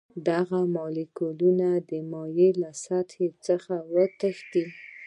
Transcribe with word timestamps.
دغه 0.29 0.59
مالیکولونه 0.75 1.69
د 1.89 1.91
مایع 2.11 2.51
له 2.61 2.71
سطحې 2.85 3.27
څخه 3.45 3.73
وتښتي. 3.93 4.63